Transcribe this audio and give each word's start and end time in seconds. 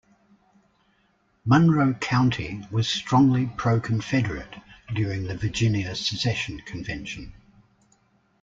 Monroe 1.45 1.93
County 1.93 2.65
was 2.71 2.87
strongly 2.89 3.51
pro-Confederate 3.55 4.55
during 4.95 5.25
the 5.27 5.37
Virginia 5.37 5.95
Secession 5.95 6.59
Convention. 6.61 7.35